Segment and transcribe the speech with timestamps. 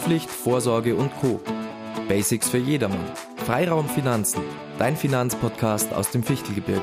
[0.00, 1.40] Haftpflicht, Vorsorge und Co.
[2.08, 3.04] Basics für jedermann.
[3.44, 4.40] Freiraum Finanzen,
[4.78, 6.80] dein Finanzpodcast aus dem Fichtelgebirge.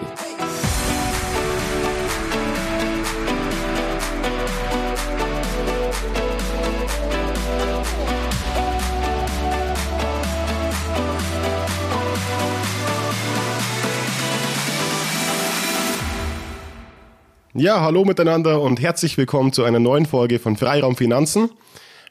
[17.56, 21.50] Ja, hallo miteinander und herzlich willkommen zu einer neuen Folge von Freiraum Finanzen.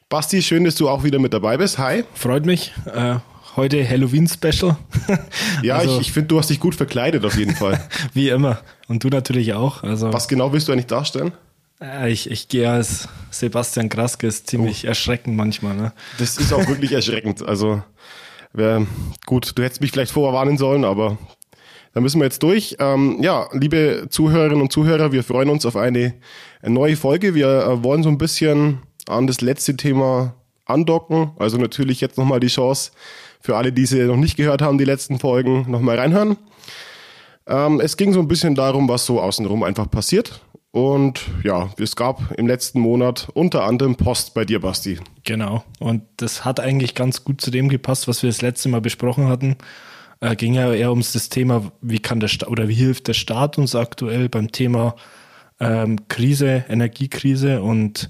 [0.09, 1.77] Basti, schön, dass du auch wieder mit dabei bist.
[1.79, 2.05] Hi.
[2.13, 2.73] Freut mich.
[2.85, 3.15] Äh,
[3.57, 4.77] heute Halloween-Special.
[5.63, 7.85] ja, also, ich, ich finde, du hast dich gut verkleidet auf jeden Fall.
[8.13, 8.61] Wie immer.
[8.87, 9.83] Und du natürlich auch.
[9.83, 11.33] Also, Was genau willst du eigentlich darstellen?
[11.81, 14.87] Äh, ich, ich gehe als Sebastian Kraske, ist ziemlich oh.
[14.87, 15.75] erschreckend manchmal.
[15.75, 15.91] Ne?
[16.19, 17.45] Das ist auch wirklich erschreckend.
[17.45, 17.83] Also,
[18.53, 18.87] wär,
[19.25, 21.17] gut, du hättest mich vielleicht vorher warnen sollen, aber
[21.93, 22.77] da müssen wir jetzt durch.
[22.79, 26.13] Ähm, ja, liebe Zuhörerinnen und Zuhörer, wir freuen uns auf eine
[26.61, 27.35] neue Folge.
[27.35, 31.31] Wir äh, wollen so ein bisschen an das letzte Thema andocken.
[31.37, 32.91] Also natürlich jetzt nochmal die Chance
[33.41, 36.37] für alle, die sie noch nicht gehört haben, die letzten Folgen nochmal reinhören.
[37.45, 40.41] Ähm, es ging so ein bisschen darum, was so außenrum einfach passiert.
[40.71, 44.99] Und ja, es gab im letzten Monat unter anderem Post bei dir, Basti.
[45.23, 45.63] Genau.
[45.79, 49.27] Und das hat eigentlich ganz gut zu dem gepasst, was wir das letzte Mal besprochen
[49.27, 49.57] hatten
[50.19, 53.13] äh, ging ja eher ums das Thema, wie kann der Staat oder wie hilft der
[53.13, 54.95] Staat uns aktuell beim Thema
[55.59, 58.09] ähm, Krise, Energiekrise und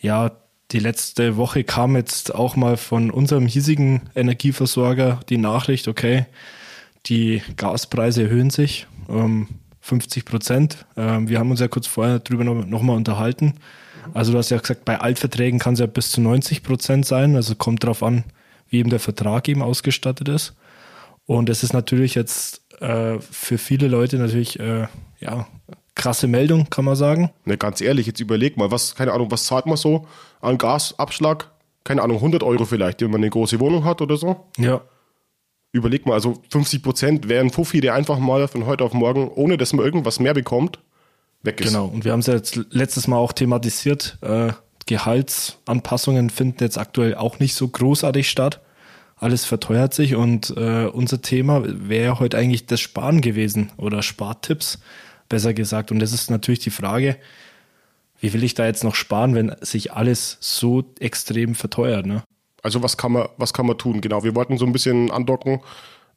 [0.00, 0.32] ja,
[0.72, 6.26] die letzte Woche kam jetzt auch mal von unserem hiesigen Energieversorger die Nachricht, okay,
[7.06, 9.48] die Gaspreise erhöhen sich um
[9.80, 10.86] 50 Prozent.
[10.96, 13.54] Ähm, wir haben uns ja kurz vorher darüber nochmal noch unterhalten.
[14.14, 17.36] Also du hast ja gesagt, bei Altverträgen kann es ja bis zu 90 Prozent sein.
[17.36, 18.24] Also kommt darauf an,
[18.68, 20.54] wie eben der Vertrag eben ausgestattet ist.
[21.26, 24.86] Und es ist natürlich jetzt äh, für viele Leute natürlich, äh,
[25.20, 25.46] ja,
[26.00, 27.30] krasse Meldung, kann man sagen.
[27.44, 30.06] Ne, ganz ehrlich, jetzt überleg mal, was, keine Ahnung, was zahlt man so
[30.40, 31.50] an Gasabschlag?
[31.84, 34.46] Keine Ahnung, 100 Euro vielleicht, wenn man eine große Wohnung hat oder so?
[34.56, 34.80] Ja.
[35.72, 39.58] Überleg mal, also 50 Prozent wären Fuffi, der einfach mal von heute auf morgen, ohne
[39.58, 40.78] dass man irgendwas mehr bekommt,
[41.42, 41.68] weg ist.
[41.68, 44.18] Genau, und wir haben es ja jetzt letztes Mal auch thematisiert.
[44.22, 44.52] Äh,
[44.86, 48.60] Gehaltsanpassungen finden jetzt aktuell auch nicht so großartig statt
[49.20, 54.78] alles verteuert sich und äh, unser Thema wäre heute eigentlich das Sparen gewesen oder Spartipps,
[55.30, 55.90] besser gesagt.
[55.90, 57.16] Und das ist natürlich die Frage,
[58.20, 62.22] wie will ich da jetzt noch sparen, wenn sich alles so extrem verteuert, ne?
[62.62, 64.02] Also was kann man, was kann man tun?
[64.02, 65.60] Genau, wir wollten so ein bisschen andocken.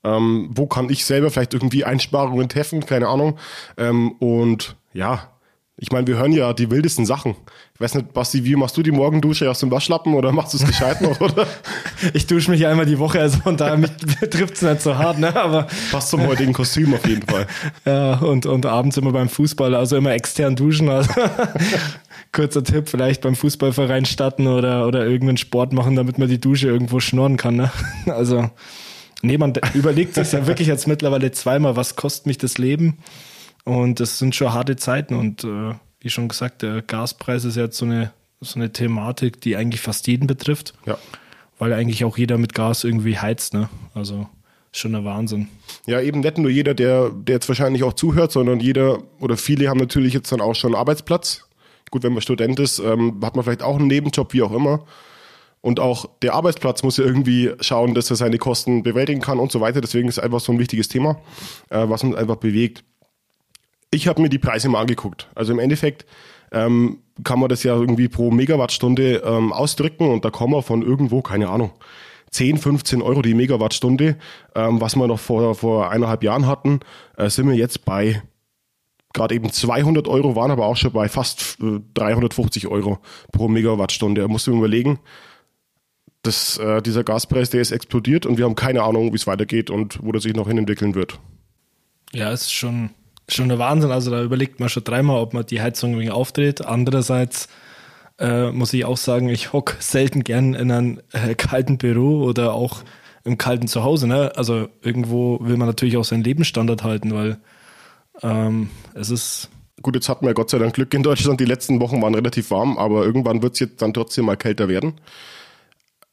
[0.03, 2.85] Ähm, wo kann ich selber vielleicht irgendwie Einsparungen treffen?
[2.85, 3.39] Keine Ahnung.
[3.77, 5.32] Ähm, und ja,
[5.75, 7.35] ich meine, wir hören ja die wildesten Sachen.
[7.73, 10.57] Ich weiß nicht, Basti, wie machst du die Morgendusche aus dem Waschlappen oder machst du
[10.57, 11.47] es gescheit noch, oder?
[12.13, 13.81] Ich dusche mich ja einmal die Woche, also von daher
[14.29, 15.35] trifft es nicht so hart, ne?
[15.35, 15.67] Aber.
[15.91, 17.47] Passt zum heutigen Kostüm auf jeden Fall.
[17.85, 20.89] Ja, und, und abends immer beim Fußball, also immer extern duschen.
[20.89, 21.11] Also
[22.31, 26.67] kurzer Tipp, vielleicht beim Fußballverein starten oder, oder irgendeinen Sport machen, damit man die Dusche
[26.67, 27.71] irgendwo schnorren kann, ne?
[28.05, 28.49] Also,
[29.21, 32.99] nee, man überlegt sich ja wirklich jetzt mittlerweile zweimal, was kostet mich das Leben?
[33.65, 37.77] Und das sind schon harte Zeiten und äh, wie schon gesagt, der Gaspreis ist jetzt
[37.77, 40.73] so eine, so eine Thematik, die eigentlich fast jeden betrifft.
[40.85, 40.97] Ja.
[41.59, 43.69] Weil eigentlich auch jeder mit Gas irgendwie heizt, ne?
[43.93, 44.27] Also
[44.73, 45.47] schon der Wahnsinn.
[45.85, 49.69] Ja, eben nicht nur jeder, der, der jetzt wahrscheinlich auch zuhört, sondern jeder oder viele
[49.69, 51.47] haben natürlich jetzt dann auch schon einen Arbeitsplatz.
[51.91, 54.83] Gut, wenn man Student ist, ähm, hat man vielleicht auch einen Nebenjob, wie auch immer.
[55.61, 59.51] Und auch der Arbeitsplatz muss ja irgendwie schauen, dass er seine Kosten bewältigen kann und
[59.51, 59.79] so weiter.
[59.79, 61.21] Deswegen ist es einfach so ein wichtiges Thema,
[61.69, 62.83] äh, was uns einfach bewegt
[63.93, 65.27] ich habe mir die Preise mal angeguckt.
[65.35, 66.05] Also im Endeffekt
[66.51, 70.81] ähm, kann man das ja irgendwie pro Megawattstunde ähm, ausdrücken und da kommen wir von
[70.81, 71.71] irgendwo, keine Ahnung,
[72.31, 74.17] 10, 15 Euro die Megawattstunde,
[74.55, 76.79] ähm, was wir noch vor, vor eineinhalb Jahren hatten,
[77.17, 78.21] äh, sind wir jetzt bei
[79.13, 82.97] gerade eben 200 Euro, waren aber auch schon bei fast äh, 350 Euro
[83.31, 84.21] pro Megawattstunde.
[84.21, 84.99] Da musst du überlegen,
[86.23, 89.69] dass äh, dieser Gaspreis, der ist explodiert und wir haben keine Ahnung, wie es weitergeht
[89.69, 91.19] und wo das sich noch hin entwickeln wird.
[92.11, 92.89] Ja, es ist schon
[93.27, 93.91] schon der Wahnsinn.
[93.91, 96.65] Also da überlegt man schon dreimal, ob man die Heizung irgendwie aufdreht.
[96.65, 97.47] Andererseits
[98.19, 102.53] äh, muss ich auch sagen, ich hocke selten gern in einem äh, kalten Büro oder
[102.53, 102.83] auch
[103.23, 104.07] im kalten Zuhause.
[104.07, 104.31] Ne?
[104.35, 107.39] Also irgendwo will man natürlich auch seinen Lebensstandard halten, weil
[108.21, 109.49] ähm, es ist.
[109.81, 111.39] Gut, jetzt hatten wir Gott sei Dank Glück in Deutschland.
[111.39, 114.69] Die letzten Wochen waren relativ warm, aber irgendwann wird es jetzt dann trotzdem mal kälter
[114.69, 115.01] werden.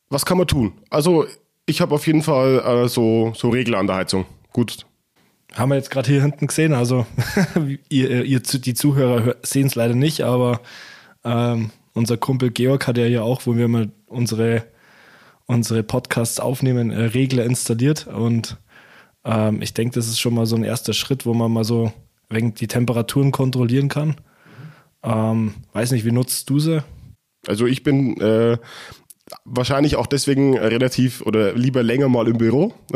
[0.08, 0.72] Was kann man tun?
[0.88, 1.26] Also,
[1.66, 4.26] ich habe auf jeden Fall äh, so, so Regler an der Heizung.
[4.52, 4.86] Gut,
[5.54, 6.72] haben wir jetzt gerade hier hinten gesehen.
[6.72, 7.06] Also
[7.88, 10.60] ihr, ihr, die Zuhörer sehen es leider nicht, aber
[11.24, 14.64] ähm, unser Kumpel Georg hat ja hier auch, wo wir mal unsere,
[15.46, 18.06] unsere Podcasts aufnehmen, äh, Regler installiert.
[18.06, 18.56] Und
[19.24, 21.92] ähm, ich denke, das ist schon mal so ein erster Schritt, wo man mal so
[22.28, 24.16] wegen die Temperaturen kontrollieren kann.
[25.02, 26.82] Ähm, weiß nicht, wie nutzt du sie?
[27.46, 28.58] Also ich bin äh,
[29.44, 32.72] wahrscheinlich auch deswegen relativ oder lieber länger mal im Büro.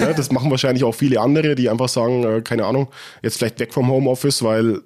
[0.00, 2.88] ja, das machen wahrscheinlich auch viele andere, die einfach sagen, äh, keine Ahnung,
[3.22, 4.80] jetzt vielleicht weg vom Homeoffice, weil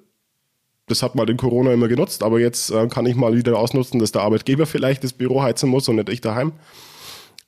[0.87, 3.99] das hat mal in Corona immer genutzt, aber jetzt äh, kann ich mal wieder ausnutzen,
[3.99, 6.53] dass der Arbeitgeber vielleicht das Büro heizen muss und nicht ich daheim.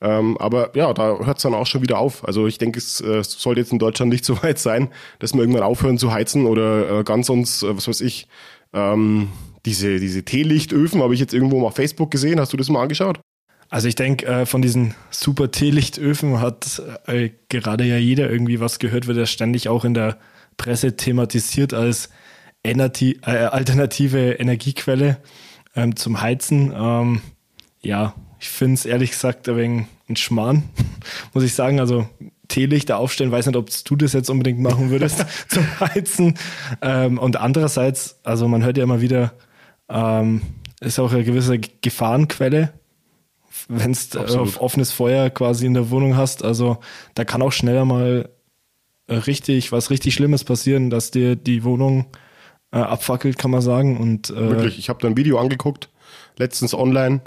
[0.02, 2.28] Ähm, aber ja, da hört es dann auch schon wieder auf.
[2.28, 4.90] Also ich denke, es äh, sollte jetzt in Deutschland nicht so weit sein,
[5.20, 8.28] dass wir irgendwann aufhören zu heizen oder äh, ganz uns, äh, was weiß ich,
[8.74, 9.30] ähm,
[9.66, 12.40] diese, diese Teelichtöfen habe ich jetzt irgendwo mal auf Facebook gesehen.
[12.40, 13.20] Hast du das mal angeschaut?
[13.70, 18.80] Also ich denke, äh, von diesen super Teelichtöfen hat äh, gerade ja jeder irgendwie was
[18.80, 20.18] gehört, wird ja ständig auch in der
[20.58, 22.10] Presse thematisiert als
[22.64, 25.18] Energie, äh, alternative Energiequelle
[25.76, 26.74] ähm, zum Heizen.
[26.76, 27.22] Ähm,
[27.82, 30.64] ja, ich finde es ehrlich gesagt ein wenig ein Schmarrn,
[31.34, 31.80] muss ich sagen.
[31.80, 32.10] Also
[32.50, 36.38] Teelichter aufstellen, weiß nicht, ob du das jetzt unbedingt machen würdest zum Heizen.
[36.82, 39.34] Ähm, und andererseits, also man hört ja immer wieder,
[39.92, 40.42] ähm,
[40.80, 42.74] ist auch eine gewisse Gefahrenquelle,
[43.68, 46.44] wenn du auf offenes Feuer quasi in der Wohnung hast.
[46.44, 46.80] Also
[47.14, 48.30] da kann auch schneller mal
[49.12, 52.06] richtig, was richtig Schlimmes passieren, dass dir die Wohnung
[52.72, 53.98] äh, abfackelt, kann man sagen.
[53.98, 55.90] Und, äh, Wirklich, ich habe da ein Video angeguckt,
[56.38, 57.22] letztens online.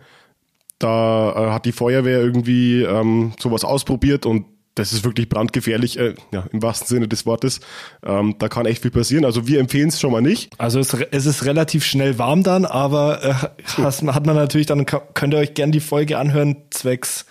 [0.79, 6.15] Da äh, hat die Feuerwehr irgendwie ähm, sowas ausprobiert und das ist wirklich brandgefährlich, äh,
[6.33, 7.61] ja, im wahrsten Sinne des Wortes.
[8.05, 9.25] Ähm, da kann echt viel passieren.
[9.25, 10.53] Also wir empfehlen es schon mal nicht.
[10.59, 13.35] Also es, es, ist relativ schnell warm dann, aber äh,
[13.83, 17.27] hat, hat man natürlich dann, könnt ihr euch gerne die Folge anhören, zwecks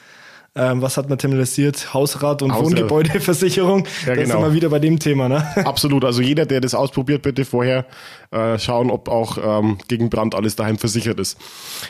[0.55, 1.93] ähm, was hat man thematisiert?
[1.95, 3.85] Hausrat und Haus Wohngebäudeversicherung.
[4.05, 4.39] Ja, das genau.
[4.39, 5.45] ist immer wieder bei dem Thema, ne?
[5.65, 6.05] Absolut.
[6.05, 7.85] Also jeder, der das ausprobiert, bitte vorher
[8.29, 11.39] äh, schauen, ob auch ähm, gegen Brand alles daheim versichert ist.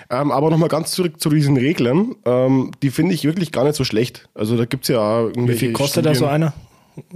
[0.09, 2.15] Ähm, aber nochmal ganz zurück zu diesen Reglern.
[2.25, 4.29] Ähm, die finde ich wirklich gar nicht so schlecht.
[4.33, 6.13] Also da gibt's ja Wie viel kostet Studien.
[6.13, 6.53] da so einer?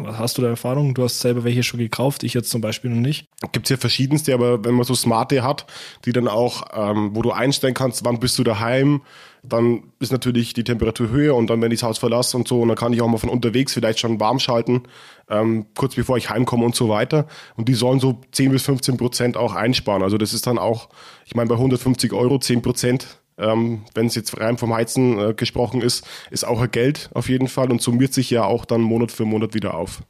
[0.06, 0.96] Hast du da Erfahrung?
[0.96, 3.28] Du hast selber welche schon gekauft, ich jetzt zum Beispiel noch nicht.
[3.52, 5.68] Gibt's ja verschiedenste, aber wenn man so smarte hat,
[6.06, 9.02] die dann auch, ähm, wo du einstellen kannst, wann bist du daheim,
[9.48, 12.62] dann ist natürlich die Temperatur höher und dann, wenn ich das Haus verlasse und so,
[12.62, 14.84] und dann kann ich auch mal von unterwegs vielleicht schon warm schalten,
[15.30, 17.28] ähm, kurz bevor ich heimkomme und so weiter.
[17.56, 20.04] Und die sollen so 10 bis 15 Prozent auch einsparen.
[20.04, 20.90] Also das ist dann auch,
[21.26, 25.34] ich meine, bei 150 Euro 10 Prozent, ähm, wenn es jetzt rein vom Heizen äh,
[25.34, 28.82] gesprochen ist, ist auch ein Geld auf jeden Fall und summiert sich ja auch dann
[28.82, 30.02] Monat für Monat wieder auf.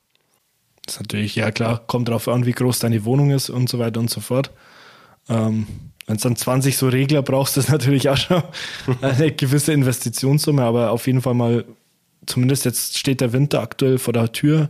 [0.85, 3.77] Das ist natürlich, ja klar, kommt darauf an, wie groß deine Wohnung ist und so
[3.77, 4.51] weiter und so fort.
[5.27, 5.67] Ähm,
[6.07, 8.42] wenn es dann 20 so Regler brauchst, ist natürlich auch schon
[9.01, 11.65] eine gewisse Investitionssumme, aber auf jeden Fall mal,
[12.25, 14.69] zumindest jetzt steht der Winter aktuell vor der Tür.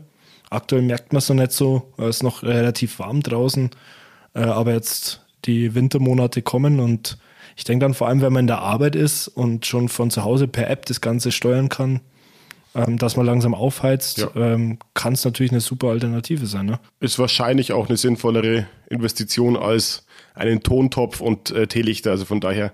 [0.49, 3.69] Aktuell merkt man es noch nicht so, es ist noch relativ warm draußen,
[4.33, 7.17] äh, aber jetzt die Wintermonate kommen und
[7.55, 10.23] ich denke dann vor allem, wenn man in der Arbeit ist und schon von zu
[10.23, 12.01] Hause per App das Ganze steuern kann,
[12.75, 14.29] ähm, dass man langsam aufheizt, ja.
[14.35, 16.67] ähm, kann es natürlich eine super Alternative sein.
[16.67, 16.79] Ne?
[16.99, 20.06] Ist wahrscheinlich auch eine sinnvollere Investition als
[20.37, 22.11] einen Tontopf und äh, Teelichter.
[22.11, 22.71] Also von daher.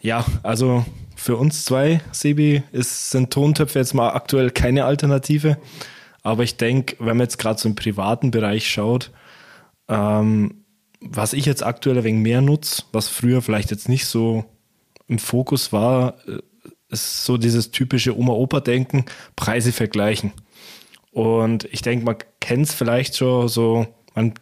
[0.00, 0.84] Ja, also
[1.16, 5.56] für uns zwei, Sebi, ist, sind Tontöpfe jetzt mal aktuell keine Alternative.
[6.22, 9.10] Aber ich denke, wenn man jetzt gerade so im privaten Bereich schaut,
[9.88, 10.64] ähm,
[11.00, 14.44] was ich jetzt aktuell ein wenig mehr nutze, was früher vielleicht jetzt nicht so
[15.06, 16.38] im Fokus war, äh,
[16.88, 19.04] ist so dieses typische Oma-Opa-Denken,
[19.36, 20.32] Preise vergleichen.
[21.10, 24.34] Und ich denke, man kennt es vielleicht schon so, man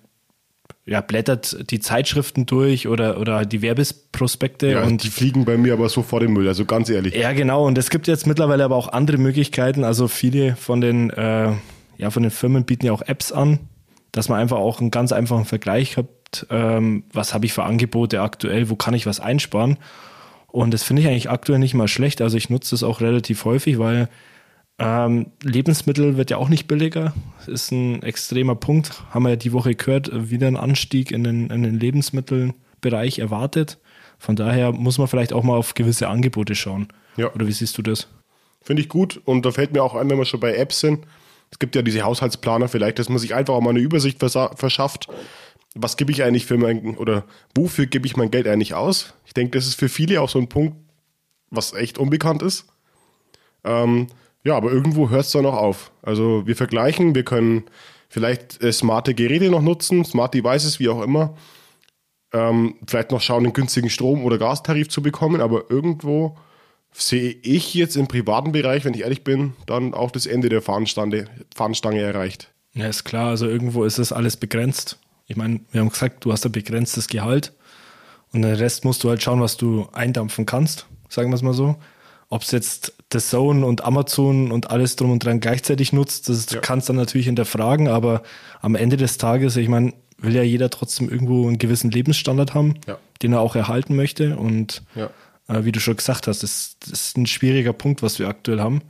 [0.85, 4.73] ja, blättert die Zeitschriften durch oder, oder die Werbeprospekte.
[4.73, 7.15] Ja, und die fliegen bei mir aber so vor dem Müll, also ganz ehrlich.
[7.15, 7.67] Ja, genau.
[7.67, 9.85] Und es gibt jetzt mittlerweile aber auch andere Möglichkeiten.
[9.85, 11.53] Also viele von den, äh,
[11.99, 13.61] ja, von den Firmen bieten ja auch Apps an,
[14.11, 16.47] dass man einfach auch einen ganz einfachen Vergleich hat.
[16.51, 18.69] Ähm, was habe ich für Angebote aktuell?
[18.69, 19.79] Wo kann ich was einsparen?
[20.49, 22.21] Und das finde ich eigentlich aktuell nicht mal schlecht.
[22.21, 24.09] Also ich nutze das auch relativ häufig, weil
[24.83, 27.15] ähm, Lebensmittel wird ja auch nicht billiger.
[27.39, 29.03] Das ist ein extremer Punkt.
[29.11, 33.79] Haben wir ja die Woche gehört, wieder ein Anstieg in den, in den Lebensmittelbereich erwartet.
[34.19, 36.89] Von daher muss man vielleicht auch mal auf gewisse Angebote schauen.
[37.17, 37.33] Ja.
[37.33, 38.09] Oder wie siehst du das?
[38.63, 39.21] Finde ich gut.
[39.25, 41.07] Und da fällt mir auch ein, wenn wir schon bei Apps sind.
[41.51, 45.09] Es gibt ja diese Haushaltsplaner vielleicht, dass man sich einfach auch mal eine Übersicht verschafft.
[45.75, 47.25] Was gebe ich eigentlich für mein, oder
[47.55, 49.15] wofür gebe ich mein Geld eigentlich aus?
[49.27, 50.77] Ich denke, das ist für viele auch so ein Punkt,
[51.51, 52.67] was echt unbekannt ist.
[53.65, 54.07] Ähm,
[54.45, 55.93] ja, aber irgendwo hört es dann noch auf.
[56.03, 57.65] Also wir vergleichen, wir können
[58.09, 61.37] vielleicht äh, smarte Geräte noch nutzen, smart Devices, wie auch immer.
[62.33, 66.37] Ähm, vielleicht noch schauen, einen günstigen Strom- oder Gastarif zu bekommen, aber irgendwo
[66.93, 70.63] sehe ich jetzt im privaten Bereich, wenn ich ehrlich bin, dann auch das Ende der
[70.63, 72.53] Fahnenstange, Fahnenstange erreicht.
[72.75, 74.99] Ja, ist klar, also irgendwo ist das alles begrenzt.
[75.27, 77.53] Ich meine, wir haben gesagt, du hast ein begrenztes Gehalt
[78.33, 81.55] und den Rest musst du halt schauen, was du eindampfen kannst, sagen wir es mal
[81.55, 81.77] so.
[82.33, 86.51] Ob es jetzt The Zone und Amazon und alles drum und dran gleichzeitig nutzt, das
[86.51, 86.61] ja.
[86.61, 88.23] kannst du dann natürlich hinterfragen, aber
[88.63, 92.77] am Ende des Tages, ich meine, will ja jeder trotzdem irgendwo einen gewissen Lebensstandard haben,
[92.87, 92.97] ja.
[93.21, 95.11] den er auch erhalten möchte und ja.
[95.47, 98.61] Äh, wie du schon gesagt hast, das, das, ist ein schwieriger Punkt, was wir aktuell
[98.61, 98.81] haben.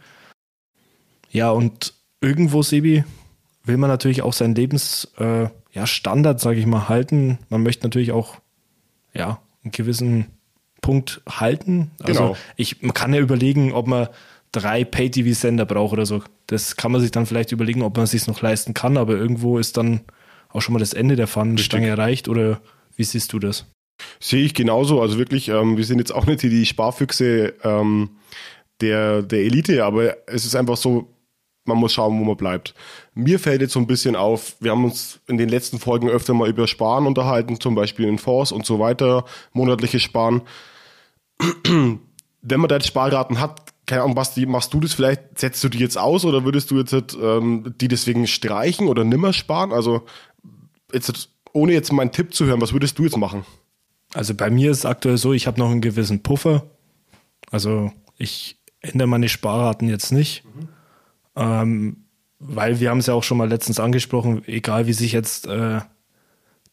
[1.32, 3.02] Ja, und irgendwo, Sebi,
[3.64, 7.40] will man natürlich auch seinen Lebensstandard, äh, ja, sage ich mal, halten.
[7.48, 8.36] Man möchte natürlich auch,
[9.12, 10.26] ja, einen gewissen
[10.82, 11.90] Punkt halten.
[12.02, 12.36] Also genau.
[12.56, 14.08] ich, man kann ja überlegen, ob man
[14.52, 16.22] drei Pay-TV-Sender braucht oder so.
[16.46, 19.16] Das kann man sich dann vielleicht überlegen, ob man es sich noch leisten kann, aber
[19.16, 20.02] irgendwo ist dann
[20.50, 22.60] auch schon mal das Ende der Fahnenstange erreicht oder
[22.96, 23.64] wie siehst du das?
[24.20, 25.00] Sehe ich genauso.
[25.00, 28.10] Also wirklich, ähm, wir sind jetzt auch nicht die Sparfüchse ähm,
[28.82, 31.08] der, der Elite, aber es ist einfach so,
[31.64, 32.74] man muss schauen, wo man bleibt.
[33.14, 36.34] Mir fällt jetzt so ein bisschen auf, wir haben uns in den letzten Folgen öfter
[36.34, 40.42] mal über Sparen unterhalten, zum Beispiel in Fonds und so weiter, monatliche Sparen.
[42.42, 45.78] Wenn man jetzt Sparraten hat, keine Ahnung, Basti, machst du das vielleicht, setzt du die
[45.78, 49.72] jetzt aus oder würdest du jetzt ähm, die deswegen streichen oder nimmer sparen?
[49.72, 50.06] Also
[50.92, 53.44] jetzt, ohne jetzt meinen Tipp zu hören, was würdest du jetzt machen?
[54.14, 56.64] Also bei mir ist es aktuell so, ich habe noch einen gewissen Puffer.
[57.50, 60.44] Also ich ändere meine Sparraten jetzt nicht.
[60.44, 60.68] Mhm.
[61.34, 61.96] Ähm,
[62.38, 65.80] weil wir haben es ja auch schon mal letztens angesprochen, egal wie sich jetzt äh,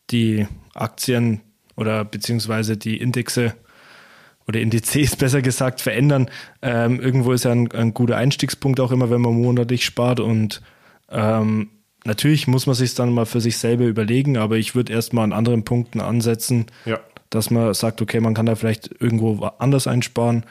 [0.09, 1.41] die Aktien
[1.75, 3.55] oder beziehungsweise die Indexe
[4.50, 6.29] oder Indizes besser gesagt verändern.
[6.62, 10.62] Ähm, irgendwo ist ja ein, ein, guter Einstiegspunkt auch immer, wenn man monatlich spart und
[11.10, 11.70] ähm,
[12.03, 15.34] natürlich muss man sich dann mal für sich selber überlegen, aber ich würde erstmal an
[15.34, 17.00] anderen Punkten ansetzen, ja.
[17.29, 20.44] dass man sagt, okay, man kann da vielleicht irgendwo anders einsparen,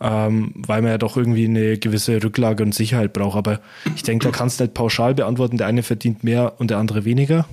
[0.00, 3.36] ähm, weil man ja doch irgendwie eine gewisse Rücklage und Sicherheit braucht.
[3.36, 3.60] Aber
[3.94, 7.04] ich denke, da kannst du nicht pauschal beantworten, der eine verdient mehr und der andere
[7.04, 7.46] weniger.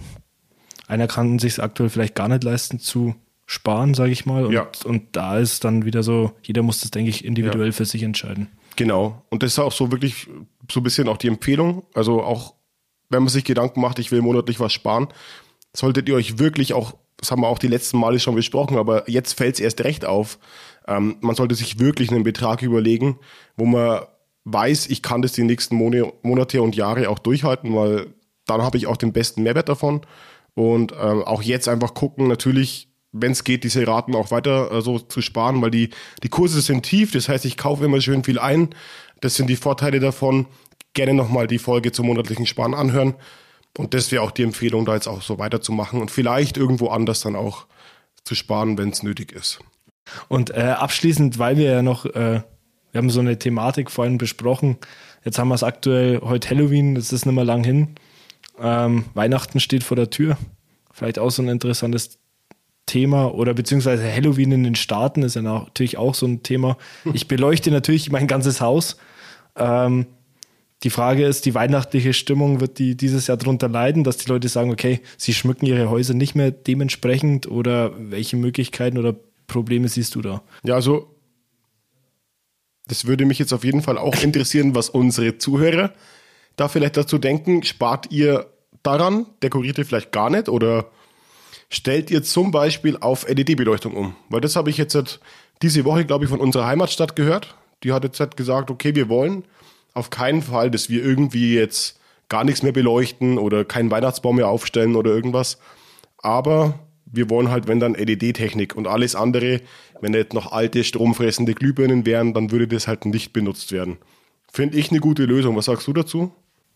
[0.88, 3.16] Einer kann sich aktuell vielleicht gar nicht leisten zu
[3.53, 4.45] sparen, sage ich mal.
[4.45, 4.67] Und, ja.
[4.86, 7.72] und da ist dann wieder so, jeder muss das, denke ich, individuell ja.
[7.72, 8.48] für sich entscheiden.
[8.75, 9.24] Genau.
[9.29, 10.27] Und das ist auch so wirklich
[10.72, 11.83] so ein bisschen auch die Empfehlung.
[11.93, 12.55] Also auch,
[13.10, 15.07] wenn man sich Gedanken macht, ich will monatlich was sparen,
[15.75, 19.10] solltet ihr euch wirklich auch, das haben wir auch die letzten Male schon besprochen, aber
[19.10, 20.39] jetzt fällt es erst recht auf.
[20.88, 23.19] Ähm, man sollte sich wirklich einen Betrag überlegen,
[23.55, 24.01] wo man
[24.45, 28.07] weiß, ich kann das die nächsten Monate und Jahre auch durchhalten, weil
[28.45, 30.01] dann habe ich auch den besten Mehrwert davon.
[30.55, 34.82] Und ähm, auch jetzt einfach gucken, natürlich wenn es geht, diese Raten auch weiter äh,
[34.82, 35.91] so zu sparen, weil die,
[36.24, 38.70] die Kurse sind tief, das heißt, ich kaufe immer schön viel ein.
[39.22, 40.48] Das sind die Vorteile davon.
[40.93, 43.15] Gerne nochmal die Folge zum monatlichen Sparen anhören.
[43.77, 47.22] Und das wäre auch die Empfehlung, da jetzt auch so weiterzumachen und vielleicht irgendwo anders
[47.22, 47.65] dann auch
[48.24, 49.60] zu sparen, wenn es nötig ist.
[50.27, 52.41] Und äh, abschließend, weil wir ja noch, äh,
[52.91, 54.77] wir haben so eine Thematik vorhin besprochen,
[55.24, 57.96] jetzt haben wir es aktuell, heute Halloween, das ist nicht mehr lang hin.
[58.60, 60.38] Ähm, Weihnachten steht vor der Tür.
[60.91, 62.20] Vielleicht auch so ein interessantes
[62.86, 66.78] Thema oder beziehungsweise Halloween in den Staaten ist ja natürlich auch so ein Thema.
[67.13, 68.98] Ich beleuchte natürlich mein ganzes Haus.
[69.56, 70.06] Ähm,
[70.84, 74.50] die Frage ist, die weihnachtliche Stimmung wird die dieses Jahr darunter leiden, dass die Leute
[74.50, 79.16] sagen, okay, sie schmücken ihre Häuser nicht mehr dementsprechend oder welche Möglichkeiten oder
[79.48, 80.42] Probleme siehst du da?
[80.63, 81.16] Ja, also
[82.88, 85.94] das würde mich jetzt auf jeden Fall auch interessieren, was unsere Zuhörer
[86.58, 87.63] da vielleicht dazu denken.
[87.63, 88.48] Spart ihr
[88.84, 89.25] daran?
[89.42, 90.92] Dekoriert ihr vielleicht gar nicht oder
[91.74, 94.15] stellt ihr zum Beispiel auf LED-Beleuchtung um?
[94.30, 95.20] Weil das habe ich jetzt
[95.62, 97.56] diese Woche, glaube ich, von unserer Heimatstadt gehört.
[97.84, 99.44] Die hat jetzt halt gesagt, okay, wir wollen
[99.94, 102.00] auf keinen Fall, dass wir irgendwie jetzt
[102.30, 105.58] gar nichts mehr beleuchten oder keinen Weihnachtsbaum mehr aufstellen oder irgendwas.
[106.20, 109.62] Aber wir wollen halt, wenn dann LED-Technik und alles andere,
[110.00, 113.98] wenn jetzt noch alte stromfressende Glühbirnen wären, dann würde das halt nicht benutzt werden.
[114.51, 115.56] Finde ich eine gute Lösung.
[115.56, 116.32] Was sagst du dazu?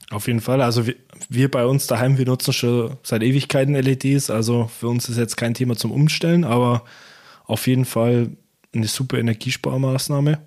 [0.10, 0.62] Auf jeden Fall.
[0.62, 0.96] Also wir,
[1.30, 4.30] wir, bei uns daheim, wir nutzen schon seit Ewigkeiten LEDs.
[4.30, 6.84] Also für uns ist jetzt kein Thema zum Umstellen, aber
[7.46, 8.30] auf jeden Fall
[8.74, 10.40] eine super Energiesparmaßnahme.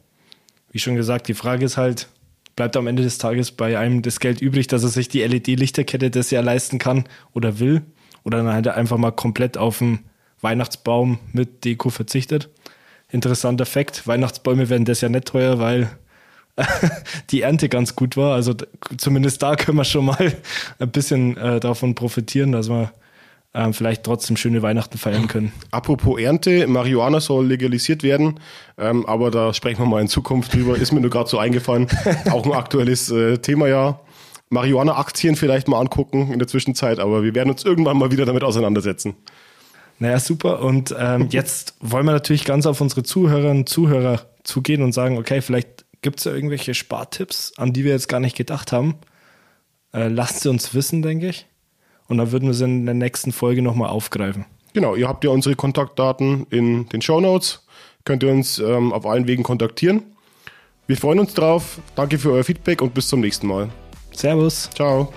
[0.72, 2.08] Wie schon gesagt, die Frage ist halt,
[2.56, 6.10] bleibt am Ende des Tages bei einem das Geld übrig, dass er sich die LED-Lichterkette
[6.10, 7.82] das Jahr leisten kann oder will?
[8.22, 10.00] Oder dann halt einfach mal komplett auf den
[10.40, 12.50] Weihnachtsbaum mit Deko verzichtet.
[13.10, 15.90] Interessanter Fakt, Weihnachtsbäume werden das ja nicht teuer, weil
[17.30, 18.34] die Ernte ganz gut war.
[18.34, 18.54] Also
[18.96, 20.32] zumindest da können wir schon mal
[20.78, 22.92] ein bisschen äh, davon profitieren, dass wir
[23.52, 25.52] äh, vielleicht trotzdem schöne Weihnachten feiern können.
[25.70, 28.38] Apropos Ernte, Marihuana soll legalisiert werden,
[28.78, 30.76] ähm, aber da sprechen wir mal in Zukunft drüber.
[30.76, 31.88] Ist mir nur gerade so eingefallen.
[32.30, 34.00] Auch ein aktuelles äh, Thema ja.
[34.52, 38.42] Marihuana-Aktien vielleicht mal angucken in der Zwischenzeit, aber wir werden uns irgendwann mal wieder damit
[38.42, 39.14] auseinandersetzen.
[40.00, 40.60] Naja, super.
[40.60, 45.18] Und ähm, jetzt wollen wir natürlich ganz auf unsere Zuhörerinnen und Zuhörer zugehen und sagen,
[45.18, 48.96] okay, vielleicht Gibt es da irgendwelche Spartipps, an die wir jetzt gar nicht gedacht haben?
[49.92, 51.46] Äh, lasst sie uns wissen, denke ich.
[52.08, 54.46] Und dann würden wir sie in der nächsten Folge nochmal aufgreifen.
[54.72, 57.66] Genau, ihr habt ja unsere Kontaktdaten in den Show Notes.
[58.04, 60.02] Könnt ihr uns ähm, auf allen Wegen kontaktieren.
[60.86, 61.78] Wir freuen uns drauf.
[61.94, 63.68] Danke für euer Feedback und bis zum nächsten Mal.
[64.12, 64.70] Servus.
[64.74, 65.12] Ciao.